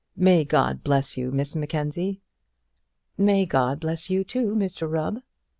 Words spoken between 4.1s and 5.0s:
too, Mr